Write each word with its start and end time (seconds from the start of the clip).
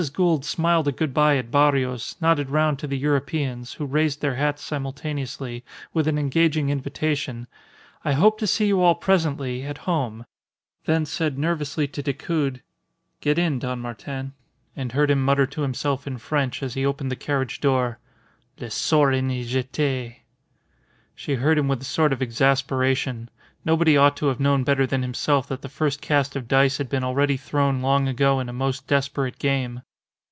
Gould 0.15 0.43
smiled 0.43 0.87
a 0.87 0.91
good 0.91 1.13
bye 1.13 1.37
at 1.37 1.51
Barrios, 1.51 2.15
nodded 2.19 2.49
round 2.49 2.79
to 2.79 2.87
the 2.87 2.97
Europeans 2.97 3.73
(who 3.73 3.85
raised 3.85 4.19
their 4.19 4.33
hats 4.33 4.63
simultaneously) 4.63 5.63
with 5.93 6.07
an 6.07 6.17
engaging 6.17 6.71
invitation, 6.71 7.45
"I 8.03 8.13
hope 8.13 8.39
to 8.39 8.47
see 8.47 8.65
you 8.65 8.81
all 8.81 8.95
presently, 8.95 9.61
at 9.61 9.77
home"; 9.85 10.25
then 10.85 11.05
said 11.05 11.37
nervously 11.37 11.87
to 11.89 12.01
Decoud, 12.01 12.63
"Get 13.19 13.37
in, 13.37 13.59
Don 13.59 13.79
Martin," 13.79 14.33
and 14.75 14.91
heard 14.91 15.11
him 15.11 15.23
mutter 15.23 15.45
to 15.45 15.61
himself 15.61 16.07
in 16.07 16.17
French, 16.17 16.63
as 16.63 16.73
he 16.73 16.83
opened 16.83 17.11
the 17.11 17.15
carriage 17.15 17.59
door, 17.61 17.99
"Le 18.57 18.71
sort 18.71 19.13
en 19.13 19.29
est 19.29 19.45
jete." 19.49 20.23
She 21.13 21.35
heard 21.35 21.59
him 21.59 21.67
with 21.67 21.79
a 21.79 21.85
sort 21.85 22.11
of 22.11 22.23
exasperation. 22.23 23.29
Nobody 23.63 23.95
ought 23.95 24.17
to 24.17 24.25
have 24.29 24.39
known 24.39 24.63
better 24.63 24.87
than 24.87 25.03
himself 25.03 25.47
that 25.49 25.61
the 25.61 25.69
first 25.69 26.01
cast 26.01 26.35
of 26.35 26.47
dice 26.47 26.79
had 26.79 26.89
been 26.89 27.03
already 27.03 27.37
thrown 27.37 27.83
long 27.83 28.07
ago 28.07 28.39
in 28.39 28.49
a 28.49 28.51
most 28.51 28.87
desperate 28.87 29.37
game. 29.37 29.83